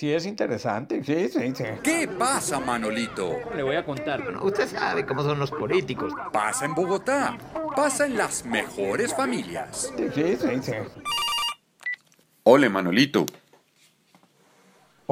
Sí, 0.00 0.10
es 0.10 0.24
interesante, 0.24 1.04
sí, 1.04 1.28
sí, 1.28 1.52
sí. 1.54 1.64
¿Qué 1.82 2.08
pasa, 2.08 2.58
Manolito? 2.58 3.36
Le 3.54 3.62
voy 3.62 3.76
a 3.76 3.84
contar. 3.84 4.24
Bueno, 4.24 4.42
usted 4.42 4.66
sabe 4.66 5.04
cómo 5.04 5.22
son 5.22 5.38
los 5.38 5.50
políticos. 5.50 6.14
Pasa 6.32 6.64
en 6.64 6.74
Bogotá. 6.74 7.36
Pasa 7.76 8.06
en 8.06 8.16
las 8.16 8.46
mejores 8.46 9.14
familias. 9.14 9.92
Sí, 9.94 10.06
sí, 10.14 10.38
sí, 10.40 10.62
sí. 10.62 10.72
Ole, 12.44 12.70
Manolito. 12.70 13.26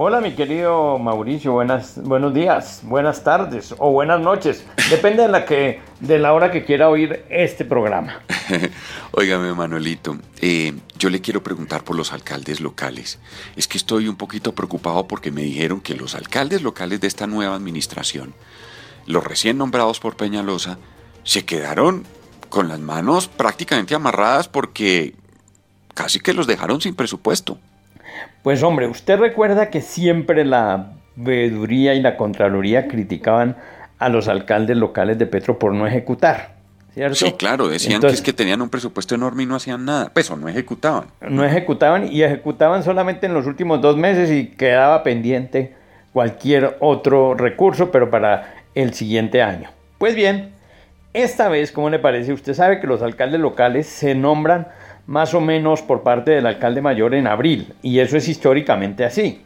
Hola, 0.00 0.20
mi 0.20 0.36
querido 0.36 0.96
Mauricio, 0.96 1.54
buenas, 1.54 2.00
buenos 2.00 2.32
días, 2.32 2.82
buenas 2.84 3.24
tardes 3.24 3.74
o 3.78 3.90
buenas 3.90 4.20
noches. 4.20 4.64
Depende 4.90 5.22
de 5.22 5.28
la, 5.28 5.44
que, 5.44 5.80
de 5.98 6.20
la 6.20 6.34
hora 6.34 6.52
que 6.52 6.64
quiera 6.64 6.88
oír 6.88 7.24
este 7.28 7.64
programa. 7.64 8.20
Óigame, 9.10 9.52
Manolito, 9.54 10.16
eh, 10.40 10.72
yo 10.96 11.10
le 11.10 11.20
quiero 11.20 11.42
preguntar 11.42 11.82
por 11.82 11.96
los 11.96 12.12
alcaldes 12.12 12.60
locales. 12.60 13.18
Es 13.56 13.66
que 13.66 13.76
estoy 13.76 14.06
un 14.06 14.14
poquito 14.14 14.54
preocupado 14.54 15.08
porque 15.08 15.32
me 15.32 15.42
dijeron 15.42 15.80
que 15.80 15.96
los 15.96 16.14
alcaldes 16.14 16.62
locales 16.62 17.00
de 17.00 17.08
esta 17.08 17.26
nueva 17.26 17.56
administración, 17.56 18.34
los 19.04 19.24
recién 19.24 19.58
nombrados 19.58 19.98
por 19.98 20.14
Peñalosa, 20.14 20.78
se 21.24 21.44
quedaron 21.44 22.04
con 22.50 22.68
las 22.68 22.78
manos 22.78 23.26
prácticamente 23.26 23.96
amarradas 23.96 24.46
porque 24.46 25.16
casi 25.94 26.20
que 26.20 26.34
los 26.34 26.46
dejaron 26.46 26.80
sin 26.80 26.94
presupuesto. 26.94 27.58
Pues 28.42 28.62
hombre, 28.62 28.86
usted 28.86 29.18
recuerda 29.18 29.70
que 29.70 29.80
siempre 29.80 30.44
la 30.44 30.92
veeduría 31.16 31.94
y 31.94 32.00
la 32.00 32.16
contraloría 32.16 32.88
criticaban 32.88 33.56
a 33.98 34.08
los 34.08 34.28
alcaldes 34.28 34.76
locales 34.76 35.18
de 35.18 35.26
Petro 35.26 35.58
por 35.58 35.74
no 35.74 35.86
ejecutar. 35.86 36.58
¿cierto? 36.94 37.16
Sí, 37.16 37.32
claro, 37.32 37.68
decían 37.68 38.00
que 38.00 38.08
es 38.08 38.22
que 38.22 38.32
tenían 38.32 38.60
un 38.60 38.68
presupuesto 38.68 39.14
enorme 39.14 39.44
y 39.44 39.46
no 39.46 39.56
hacían 39.56 39.84
nada. 39.84 40.10
Pues 40.12 40.30
o 40.30 40.36
no 40.36 40.48
ejecutaban. 40.48 41.06
No 41.20 41.44
ejecutaban 41.44 42.12
y 42.12 42.22
ejecutaban 42.22 42.82
solamente 42.82 43.26
en 43.26 43.34
los 43.34 43.46
últimos 43.46 43.80
dos 43.80 43.96
meses 43.96 44.30
y 44.30 44.46
quedaba 44.46 45.02
pendiente 45.02 45.74
cualquier 46.12 46.76
otro 46.80 47.34
recurso, 47.34 47.90
pero 47.90 48.10
para 48.10 48.54
el 48.74 48.94
siguiente 48.94 49.42
año. 49.42 49.70
Pues 49.98 50.14
bien, 50.14 50.52
esta 51.12 51.48
vez, 51.48 51.72
¿cómo 51.72 51.90
le 51.90 51.98
parece? 51.98 52.32
Usted 52.32 52.54
sabe 52.54 52.80
que 52.80 52.86
los 52.86 53.02
alcaldes 53.02 53.40
locales 53.40 53.86
se 53.86 54.14
nombran 54.14 54.68
más 55.08 55.32
o 55.32 55.40
menos 55.40 55.80
por 55.80 56.02
parte 56.02 56.32
del 56.32 56.46
alcalde 56.46 56.82
mayor 56.82 57.14
en 57.14 57.26
abril, 57.26 57.72
y 57.80 57.98
eso 57.98 58.18
es 58.18 58.28
históricamente 58.28 59.06
así. 59.06 59.40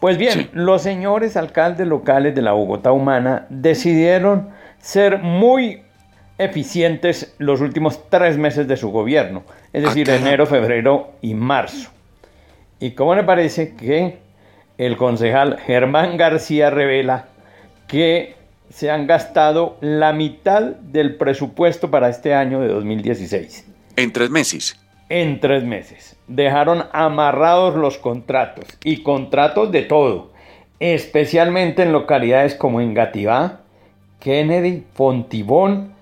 Pues 0.00 0.18
bien, 0.18 0.50
los 0.52 0.82
señores 0.82 1.36
alcaldes 1.36 1.86
locales 1.86 2.34
de 2.34 2.42
la 2.42 2.52
Bogotá 2.52 2.90
Humana 2.90 3.46
decidieron 3.48 4.48
ser 4.80 5.18
muy 5.18 5.82
eficientes 6.38 7.34
los 7.38 7.60
últimos 7.60 8.10
tres 8.10 8.36
meses 8.36 8.66
de 8.66 8.76
su 8.76 8.90
gobierno, 8.90 9.44
es 9.72 9.84
decir, 9.84 10.10
enero, 10.10 10.44
febrero 10.44 11.12
y 11.22 11.34
marzo. 11.34 11.88
¿Y 12.80 12.90
cómo 12.90 13.14
le 13.14 13.22
parece 13.22 13.76
que 13.76 14.18
el 14.76 14.96
concejal 14.96 15.58
Germán 15.58 16.16
García 16.16 16.68
revela 16.68 17.26
que 17.86 18.34
se 18.70 18.90
han 18.90 19.06
gastado 19.06 19.78
la 19.80 20.12
mitad 20.12 20.62
del 20.62 21.14
presupuesto 21.14 21.92
para 21.92 22.08
este 22.08 22.34
año 22.34 22.60
de 22.60 22.68
2016? 22.68 23.66
En 23.94 24.12
tres 24.12 24.30
meses 24.30 24.76
en 25.08 25.40
tres 25.40 25.64
meses. 25.64 26.16
Dejaron 26.26 26.84
amarrados 26.92 27.74
los 27.74 27.98
contratos 27.98 28.64
y 28.84 29.02
contratos 29.02 29.70
de 29.72 29.82
todo, 29.82 30.32
especialmente 30.80 31.82
en 31.82 31.92
localidades 31.92 32.54
como 32.54 32.80
Engativá, 32.80 33.60
Kennedy, 34.20 34.84
Fontibón, 34.94 35.92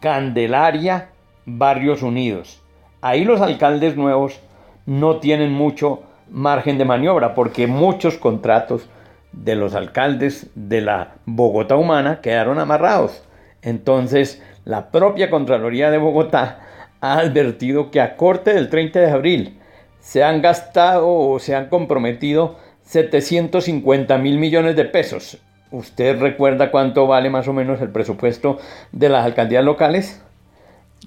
Candelaria, 0.00 1.10
Barrios 1.46 2.02
Unidos. 2.02 2.60
Ahí 3.00 3.24
los 3.24 3.40
alcaldes 3.40 3.96
nuevos 3.96 4.40
no 4.86 5.18
tienen 5.18 5.52
mucho 5.52 6.02
margen 6.30 6.78
de 6.78 6.84
maniobra 6.84 7.34
porque 7.34 7.66
muchos 7.66 8.16
contratos 8.16 8.88
de 9.32 9.54
los 9.54 9.74
alcaldes 9.74 10.50
de 10.54 10.80
la 10.80 11.14
Bogotá 11.24 11.76
humana 11.76 12.20
quedaron 12.20 12.58
amarrados. 12.58 13.22
Entonces, 13.62 14.42
la 14.64 14.90
propia 14.90 15.30
Contraloría 15.30 15.90
de 15.90 15.98
Bogotá 15.98 16.61
ha 17.02 17.18
advertido 17.18 17.90
que 17.90 18.00
a 18.00 18.16
corte 18.16 18.54
del 18.54 18.70
30 18.70 19.00
de 19.00 19.10
abril 19.10 19.58
se 20.00 20.22
han 20.22 20.40
gastado 20.40 21.08
o 21.08 21.38
se 21.40 21.54
han 21.54 21.68
comprometido 21.68 22.56
750 22.84 24.16
mil 24.18 24.38
millones 24.38 24.76
de 24.76 24.84
pesos. 24.84 25.38
¿Usted 25.72 26.20
recuerda 26.20 26.70
cuánto 26.70 27.06
vale 27.06 27.28
más 27.28 27.48
o 27.48 27.52
menos 27.52 27.80
el 27.80 27.90
presupuesto 27.90 28.58
de 28.92 29.08
las 29.08 29.24
alcaldías 29.24 29.64
locales? 29.64 30.22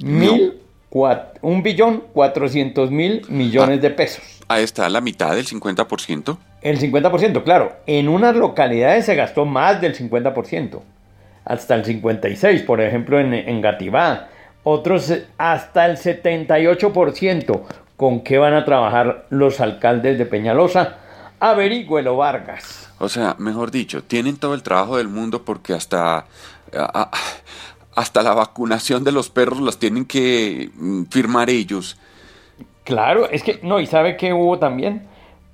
Mil, 0.01 0.59
un 1.41 1.63
billón 1.63 2.03
cuatrocientos 2.11 2.91
mil 2.91 3.25
millones 3.29 3.81
de 3.81 3.89
pesos. 3.89 4.41
Ahí 4.49 4.63
está 4.63 4.89
la 4.89 4.99
mitad 4.99 5.33
del 5.33 5.45
50%. 5.45 6.37
El 6.61 6.79
50%, 6.79 7.43
claro. 7.43 7.73
En 7.85 8.09
unas 8.09 8.35
localidades 8.35 9.05
se 9.05 9.15
gastó 9.15 9.45
más 9.45 9.79
del 9.79 9.95
50%. 9.95 10.81
Hasta 11.45 11.75
el 11.75 11.85
56%, 11.85 12.65
por 12.65 12.81
ejemplo, 12.81 13.19
en, 13.19 13.33
en 13.33 13.61
Gativá, 13.61 14.29
otros 14.65 15.13
hasta 15.37 15.85
el 15.85 15.95
78%. 15.95 17.61
¿Con 17.95 18.21
qué 18.21 18.37
van 18.37 18.53
a 18.53 18.65
trabajar 18.65 19.25
los 19.29 19.61
alcaldes 19.61 20.17
de 20.17 20.25
Peñalosa? 20.25 20.97
Averigüelo, 21.39 22.17
Vargas. 22.17 22.91
O 22.99 23.07
sea, 23.07 23.35
mejor 23.39 23.71
dicho, 23.71 24.03
tienen 24.03 24.35
todo 24.35 24.53
el 24.53 24.63
trabajo 24.63 24.97
del 24.97 25.07
mundo 25.07 25.45
porque 25.45 25.73
hasta, 25.73 26.25
hasta 27.95 28.23
la 28.23 28.33
vacunación 28.33 29.03
de 29.03 29.13
los 29.13 29.29
perros 29.29 29.61
las 29.61 29.77
tienen 29.77 30.03
que 30.03 30.71
mm, 30.75 31.03
firmar 31.05 31.49
ellos. 31.49 31.97
Claro, 32.83 33.29
es 33.29 33.43
que, 33.43 33.59
no, 33.63 33.79
y 33.79 33.87
¿sabe 33.87 34.17
qué 34.17 34.33
hubo 34.33 34.59
también? 34.59 35.07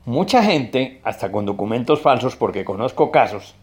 Mucha 0.06 0.44
gente, 0.44 1.00
hasta 1.04 1.32
con 1.32 1.46
documentos 1.46 2.02
falsos, 2.02 2.36
porque 2.36 2.66
conozco 2.66 3.12
casos, 3.12 3.56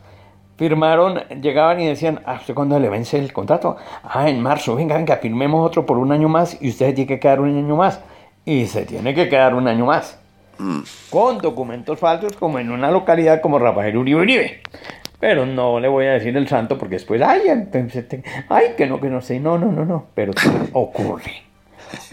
firmaron, 0.59 1.21
llegaban 1.41 1.81
y 1.81 1.87
decían, 1.87 2.21
¿a 2.27 2.35
usted 2.35 2.53
cuándo 2.53 2.79
le 2.81 2.89
vence 2.89 3.17
el 3.17 3.33
contrato? 3.33 3.77
Ah, 4.03 4.29
en 4.29 4.43
marzo, 4.43 4.75
venga, 4.75 4.97
venga, 4.97 5.17
firmemos 5.17 5.65
otro 5.65 5.87
por 5.87 5.97
un 5.99 6.11
año 6.11 6.29
más 6.29 6.61
y 6.61 6.69
usted 6.71 6.95
tiene 6.95 7.07
que 7.07 7.21
quedar 7.21 7.41
un 7.41 7.57
año 7.57 7.77
más. 7.77 8.01
Y 8.45 8.67
se 8.67 8.85
tiene 8.85 9.15
que 9.15 9.29
quedar 9.29 9.55
un 9.55 9.69
año 9.69 9.87
más. 9.87 10.19
Mm. 10.59 10.81
Con 11.11 11.39
documentos 11.39 11.99
falsos 12.01 12.33
como 12.37 12.59
en 12.59 12.73
una 12.73 12.91
localidad 12.91 13.41
como 13.41 13.61
Rafael 13.61 13.97
Uribe 13.97 14.21
Uribe. 14.21 14.61
Pero 15.21 15.47
no 15.47 15.79
le 15.79 15.87
voy 15.87 16.07
a 16.07 16.13
decir 16.13 16.37
el 16.37 16.49
santo 16.49 16.77
porque 16.77 16.97
después, 16.97 17.23
ay, 17.23 17.43
ay, 18.49 18.65
que 18.77 18.87
no, 18.87 19.01
que 19.01 19.09
no 19.09 19.21
sé, 19.21 19.39
no, 19.39 19.59
no, 19.59 19.71
no, 19.71 19.85
no, 19.85 20.07
pero 20.15 20.33
ocurre. 20.73 21.43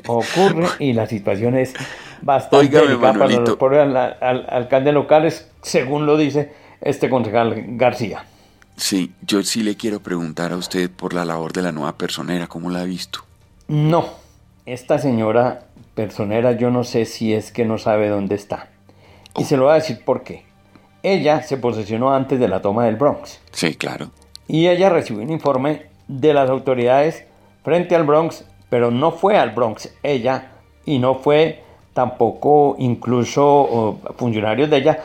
Ocurre 0.07 0.67
y 0.79 0.93
la 0.93 1.07
situación 1.07 1.57
es 1.57 1.73
bastante 2.21 2.79
delicada 2.79 3.13
para 3.13 3.27
los 3.27 3.55
pobres 3.57 3.87
alcaldes 4.21 4.93
locales, 4.93 5.51
según 5.61 6.05
lo 6.05 6.15
dice 6.15 6.51
este 6.81 7.09
concejal 7.09 7.63
García. 7.75 8.23
Sí, 8.77 9.13
yo 9.21 9.41
sí 9.43 9.63
le 9.63 9.75
quiero 9.75 10.01
preguntar 10.01 10.51
a 10.51 10.57
usted 10.57 10.89
por 10.89 11.13
la 11.13 11.25
labor 11.25 11.53
de 11.53 11.61
la 11.61 11.71
nueva 11.71 11.97
personera, 11.97 12.47
¿cómo 12.47 12.69
la 12.69 12.81
ha 12.81 12.85
visto? 12.85 13.19
No, 13.67 14.05
esta 14.65 14.99
señora 14.99 15.67
personera 15.95 16.51
yo 16.51 16.69
no 16.69 16.83
sé 16.83 17.05
si 17.05 17.33
es 17.33 17.51
que 17.51 17.65
no 17.65 17.77
sabe 17.77 18.09
dónde 18.09 18.35
está. 18.35 18.69
Y 19.37 19.45
se 19.45 19.57
lo 19.57 19.63
voy 19.63 19.71
a 19.71 19.75
decir 19.75 20.03
por 20.03 20.23
qué. 20.23 20.45
Ella 21.03 21.41
se 21.41 21.57
posesionó 21.57 22.13
antes 22.13 22.39
de 22.39 22.47
la 22.47 22.61
toma 22.61 22.85
del 22.85 22.95
Bronx. 22.95 23.39
Sí, 23.51 23.75
claro. 23.75 24.11
Y 24.47 24.67
ella 24.67 24.89
recibió 24.89 25.23
un 25.23 25.31
informe 25.31 25.87
de 26.07 26.33
las 26.33 26.49
autoridades 26.49 27.25
frente 27.63 27.95
al 27.95 28.03
Bronx, 28.03 28.45
pero 28.69 28.91
no 28.91 29.11
fue 29.11 29.37
al 29.37 29.51
Bronx 29.51 29.93
ella 30.03 30.51
y 30.85 30.99
no 30.99 31.15
fue 31.15 31.63
tampoco 31.93 32.75
incluso 32.77 33.99
funcionarios 34.17 34.69
de 34.69 34.77
ella, 34.77 35.03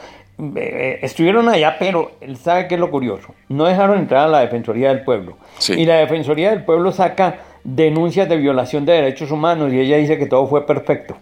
eh, 0.56 0.99
estuvieron 1.03 1.49
allá, 1.49 1.77
pero 1.78 2.12
sabe 2.41 2.69
qué 2.69 2.75
es 2.75 2.81
lo 2.81 2.91
curioso. 2.91 3.34
No 3.49 3.65
dejaron 3.65 3.99
entrar 3.99 4.27
a 4.27 4.28
la 4.28 4.41
Defensoría 4.41 4.89
del 4.89 5.03
Pueblo. 5.03 5.37
Y 5.69 5.84
la 5.84 5.97
Defensoría 5.97 6.51
del 6.51 6.65
Pueblo 6.65 6.93
saca 6.93 7.41
denuncias 7.65 8.28
de 8.28 8.37
violación 8.37 8.84
de 8.84 8.93
derechos 8.95 9.31
humanos 9.31 9.73
y 9.73 9.81
ella 9.81 9.97
dice 9.97 10.19
que 10.19 10.27
todo 10.27 10.47
fue 10.47 10.67
perfecto. 10.67 11.17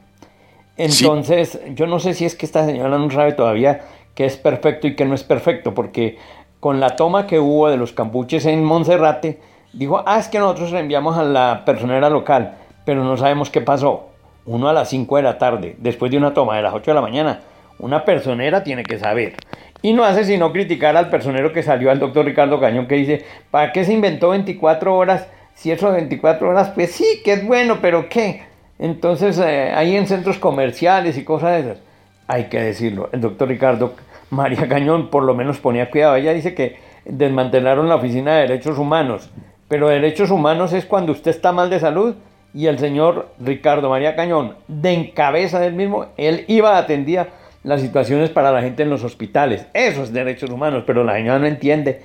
Entonces, 0.76 1.60
yo 1.74 1.86
no 1.86 1.98
sé 1.98 2.14
si 2.14 2.24
es 2.24 2.36
que 2.36 2.46
esta 2.46 2.64
señora 2.64 2.96
no 2.98 3.10
sabe 3.10 3.32
todavía 3.32 3.80
qué 4.14 4.24
es 4.24 4.36
perfecto 4.36 4.86
y 4.86 4.94
qué 4.94 5.04
no 5.04 5.14
es 5.14 5.24
perfecto, 5.24 5.74
porque 5.74 6.18
con 6.60 6.80
la 6.80 6.96
toma 6.96 7.26
que 7.26 7.40
hubo 7.40 7.68
de 7.68 7.76
los 7.76 7.92
campuches 7.92 8.46
en 8.46 8.62
Monserrate, 8.62 9.40
dijo, 9.72 10.02
ah, 10.06 10.18
es 10.18 10.28
que 10.28 10.38
nosotros 10.38 10.72
enviamos 10.72 11.16
a 11.16 11.24
la 11.24 11.62
personera 11.64 12.08
local, 12.08 12.56
pero 12.84 13.02
no 13.04 13.16
sabemos 13.16 13.50
qué 13.50 13.60
pasó. 13.60 14.06
Uno 14.46 14.68
a 14.68 14.72
las 14.72 14.88
5 14.88 15.16
de 15.16 15.22
la 15.22 15.36
tarde, 15.36 15.76
después 15.78 16.10
de 16.10 16.16
una 16.16 16.32
toma 16.32 16.56
de 16.56 16.62
las 16.62 16.72
8 16.72 16.92
de 16.92 16.94
la 16.94 17.00
mañana, 17.00 17.40
una 17.78 18.04
personera 18.04 18.64
tiene 18.64 18.82
que 18.82 18.98
saber. 18.98 19.34
Y 19.82 19.92
no 19.92 20.04
hace 20.04 20.24
sino 20.24 20.52
criticar 20.52 20.96
al 20.96 21.10
personero 21.10 21.52
que 21.52 21.62
salió 21.62 21.90
al 21.90 22.00
doctor 22.00 22.24
Ricardo 22.24 22.60
Cañón 22.60 22.86
que 22.86 22.96
dice, 22.96 23.24
¿para 23.50 23.72
qué 23.72 23.84
se 23.84 23.92
inventó 23.92 24.30
24 24.30 24.96
horas? 24.96 25.28
Si 25.54 25.70
eso 25.70 25.92
24 25.92 26.48
horas, 26.48 26.70
pues 26.70 26.92
sí, 26.92 27.20
que 27.24 27.32
es 27.34 27.46
bueno, 27.46 27.78
pero 27.80 28.08
¿qué? 28.08 28.42
Entonces, 28.78 29.38
eh, 29.38 29.72
ahí 29.74 29.96
en 29.96 30.06
centros 30.06 30.38
comerciales 30.38 31.16
y 31.16 31.24
cosas 31.24 31.52
de 31.52 31.60
esas, 31.60 31.82
hay 32.26 32.44
que 32.44 32.60
decirlo. 32.60 33.08
El 33.12 33.20
doctor 33.20 33.48
Ricardo 33.48 33.94
María 34.30 34.68
Cañón 34.68 35.10
por 35.10 35.24
lo 35.24 35.34
menos 35.34 35.58
ponía 35.58 35.90
cuidado. 35.90 36.16
Ella 36.16 36.32
dice 36.32 36.54
que 36.54 36.76
desmantelaron 37.04 37.88
la 37.88 37.96
Oficina 37.96 38.34
de 38.34 38.42
Derechos 38.42 38.78
Humanos, 38.78 39.30
pero 39.68 39.88
derechos 39.88 40.30
humanos 40.30 40.72
es 40.72 40.84
cuando 40.84 41.12
usted 41.12 41.30
está 41.30 41.52
mal 41.52 41.70
de 41.70 41.80
salud 41.80 42.14
y 42.54 42.66
el 42.66 42.78
señor 42.78 43.28
Ricardo 43.38 43.90
María 43.90 44.16
Cañón, 44.16 44.56
de 44.66 44.92
en 44.92 45.10
cabeza 45.10 45.60
del 45.60 45.74
mismo, 45.74 46.06
él 46.16 46.44
iba 46.48 46.76
a 46.76 46.78
atender 46.78 47.28
las 47.64 47.80
situaciones 47.80 48.30
para 48.30 48.52
la 48.52 48.62
gente 48.62 48.82
en 48.82 48.90
los 48.90 49.04
hospitales. 49.04 49.66
Esos 49.74 50.12
derechos 50.12 50.50
humanos, 50.50 50.84
pero 50.86 51.04
la 51.04 51.14
señora 51.14 51.38
no 51.38 51.46
entiende. 51.46 52.02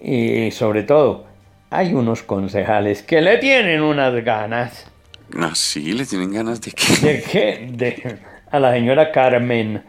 Y 0.00 0.50
sobre 0.50 0.82
todo, 0.82 1.26
hay 1.70 1.94
unos 1.94 2.22
concejales 2.22 3.02
que 3.02 3.20
le 3.20 3.38
tienen 3.38 3.82
unas 3.82 4.14
ganas. 4.24 4.90
Ah, 5.36 5.52
sí, 5.54 5.92
le 5.92 6.06
tienen 6.06 6.32
ganas 6.32 6.60
de 6.60 6.72
qué. 6.72 7.06
¿De 7.06 7.22
qué? 7.22 7.68
De, 7.72 8.18
a 8.50 8.60
la 8.60 8.72
señora 8.72 9.10
Carmen 9.10 9.82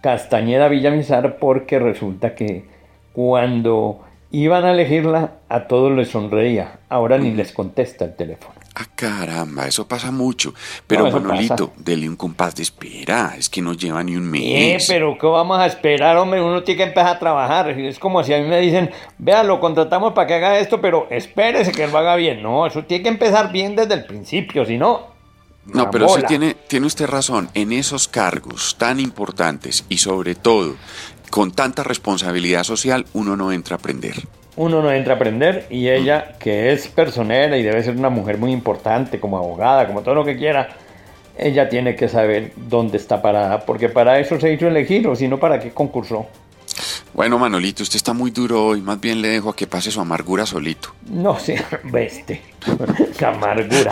Castañeda 0.00 0.68
Villamizar, 0.68 1.38
porque 1.38 1.78
resulta 1.78 2.34
que 2.34 2.64
cuando 3.12 4.04
iban 4.30 4.64
a 4.64 4.72
elegirla, 4.72 5.34
a 5.48 5.66
todos 5.66 5.92
les 5.92 6.08
sonreía. 6.08 6.80
Ahora 6.88 7.18
ni 7.18 7.32
les 7.32 7.52
contesta 7.52 8.04
el 8.04 8.14
teléfono. 8.16 8.54
Ah, 8.74 8.86
caramba, 8.94 9.66
eso 9.66 9.86
pasa 9.88 10.10
mucho. 10.12 10.54
Pero, 10.86 11.10
No, 11.10 11.20
Manolito, 11.20 11.68
pasa. 11.70 11.82
dele 11.84 12.08
un 12.08 12.14
compás 12.16 12.54
de 12.54 12.62
espera. 12.62 13.34
Es 13.36 13.50
que 13.50 13.60
no 13.60 13.72
lleva 13.74 14.02
ni 14.04 14.16
un 14.16 14.26
Eh, 14.34 14.74
mes. 14.74 14.86
pero 14.88 15.18
¿qué 15.18 15.26
vamos 15.26 15.58
a 15.58 15.66
esperar, 15.66 16.16
hombre? 16.16 16.40
Uno 16.40 16.62
tiene 16.62 16.78
que 16.78 16.84
empezar 16.88 17.16
a 17.16 17.18
trabajar. 17.18 17.70
Es 17.70 17.98
como 17.98 18.22
si 18.22 18.32
a 18.32 18.38
mí 18.38 18.46
me 18.48 18.60
dicen, 18.60 18.90
vea, 19.18 19.42
lo 19.42 19.58
contratamos 19.58 20.12
para 20.12 20.28
que 20.28 20.34
haga 20.34 20.58
esto, 20.60 20.80
pero 20.80 21.08
espérese 21.10 21.72
que 21.72 21.88
lo 21.88 21.98
haga 21.98 22.14
bien. 22.14 22.42
No, 22.42 22.64
eso 22.66 22.84
tiene 22.84 23.02
que 23.02 23.08
empezar 23.08 23.50
bien 23.50 23.74
desde 23.74 23.94
el 23.94 24.04
principio, 24.06 24.64
si 24.64 24.78
no... 24.78 25.10
No, 25.66 25.90
pero 25.90 26.08
sí 26.08 26.22
tiene, 26.26 26.54
tiene 26.54 26.86
usted 26.86 27.06
razón. 27.06 27.50
En 27.54 27.70
esos 27.72 28.08
cargos 28.08 28.76
tan 28.78 28.98
importantes 28.98 29.84
y 29.88 29.98
sobre 29.98 30.34
todo 30.34 30.74
con 31.30 31.52
tanta 31.52 31.82
responsabilidad 31.82 32.64
social, 32.64 33.06
uno 33.14 33.36
no 33.36 33.52
entra 33.52 33.76
a 33.76 33.78
aprender. 33.78 34.14
Uno 34.56 34.82
no 34.82 34.90
entra 34.92 35.14
a 35.14 35.16
aprender 35.16 35.66
y 35.70 35.88
ella, 35.88 36.32
que 36.38 36.72
es 36.72 36.88
personera 36.88 37.56
y 37.56 37.62
debe 37.62 37.82
ser 37.82 37.96
una 37.96 38.10
mujer 38.10 38.36
muy 38.36 38.52
importante, 38.52 39.18
como 39.20 39.38
abogada, 39.38 39.86
como 39.86 40.02
todo 40.02 40.16
lo 40.16 40.24
que 40.24 40.36
quiera, 40.36 40.68
ella 41.38 41.68
tiene 41.68 41.94
que 41.96 42.08
saber 42.08 42.52
dónde 42.56 42.98
está 42.98 43.22
parada, 43.22 43.60
porque 43.60 43.88
para 43.88 44.18
eso 44.18 44.38
se 44.38 44.52
hizo 44.52 44.66
elegir, 44.66 45.06
o 45.08 45.16
si 45.16 45.28
no, 45.28 45.38
¿para 45.38 45.58
qué 45.60 45.70
concursó? 45.70 46.26
Bueno, 47.14 47.38
Manolito, 47.38 47.82
usted 47.82 47.96
está 47.96 48.12
muy 48.12 48.30
duro 48.30 48.66
hoy. 48.66 48.80
Más 48.80 49.00
bien 49.00 49.20
le 49.20 49.28
dejo 49.28 49.50
a 49.50 49.56
que 49.56 49.66
pase 49.66 49.90
su 49.90 50.00
amargura 50.00 50.46
solito. 50.46 50.94
No 51.10 51.38
sé, 51.38 51.60
veste. 51.84 52.40
La 53.20 53.30
amargura. 53.30 53.90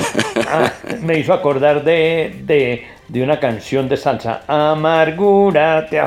Ah, 0.49 0.73
me 1.03 1.19
hizo 1.19 1.33
acordar 1.33 1.83
de, 1.83 2.43
de, 2.45 2.87
de 3.09 3.23
una 3.23 3.41
canción 3.41 3.89
de 3.89 3.97
salsa. 3.97 4.43
Amargura, 4.47 5.87
te- 5.89 6.01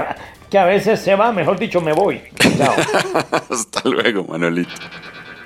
que 0.51 0.59
a 0.59 0.65
veces 0.65 1.00
se 1.00 1.15
va, 1.15 1.31
mejor 1.31 1.57
dicho, 1.57 1.80
me 1.81 1.94
voy. 1.94 2.21
Chao. 2.57 2.75
Hasta 3.50 3.89
luego, 3.89 4.25
Manolito. 4.25 4.74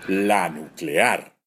La 0.08 0.50
nuclear. 0.50 1.35